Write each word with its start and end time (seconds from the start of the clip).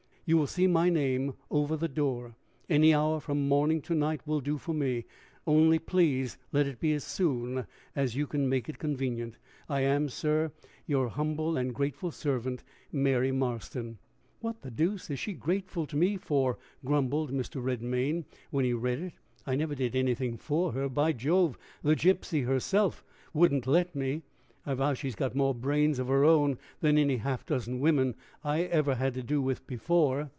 You 0.23 0.37
will 0.37 0.47
see 0.47 0.65
my 0.65 0.87
name 0.89 1.33
over 1.49 1.75
the 1.75 1.89
door. 1.89 2.35
Any 2.69 2.93
hour 2.93 3.19
from 3.19 3.49
morning 3.49 3.81
to 3.81 3.93
night 3.93 4.25
will 4.25 4.39
do 4.39 4.57
for 4.57 4.71
me; 4.73 5.03
only 5.45 5.77
please 5.77 6.37
let 6.53 6.65
it 6.67 6.79
be 6.79 6.93
as 6.93 7.03
soon 7.03 7.65
as 7.97 8.15
you 8.15 8.25
can 8.27 8.47
make 8.47 8.69
it 8.69 8.79
convenient. 8.79 9.35
"I 9.67 9.81
am, 9.81 10.07
sir, 10.07 10.53
"Your 10.87 11.09
humble 11.09 11.57
and 11.57 11.75
grateful 11.75 12.11
servant, 12.11 12.63
"MARY 12.93 13.33
MARSTON" 13.33 13.97
"What 14.39 14.61
the 14.61 14.71
deuce 14.71 15.09
is 15.09 15.19
she 15.19 15.33
grateful 15.33 15.85
to 15.87 15.97
me 15.97 16.15
for?" 16.15 16.57
grumbled 16.85 17.33
Mr. 17.33 17.61
Redmain 17.61 18.23
when 18.51 18.63
he 18.63 18.71
read 18.71 18.99
it. 18.99 19.13
"I 19.45 19.55
never 19.55 19.75
did 19.75 19.97
anything 19.97 20.37
for 20.37 20.71
her! 20.71 20.87
By 20.87 21.11
Jove, 21.11 21.57
the 21.83 21.93
gypsy 21.93 22.45
herself 22.45 23.03
wouldn't 23.33 23.67
let 23.67 23.95
me! 23.97 24.21
I 24.63 24.75
vow 24.75 24.93
she's 24.93 25.15
got 25.15 25.33
more 25.33 25.55
brains 25.55 25.97
of 25.97 26.07
her 26.07 26.23
own 26.23 26.59
than 26.81 26.95
any 26.99 27.17
half 27.17 27.47
dozen 27.47 27.79
women 27.79 28.13
I 28.43 28.61
ever 28.65 28.93
had 28.93 29.15
to 29.15 29.23
do 29.23 29.41
with 29.41 29.65
before!" 29.65 30.29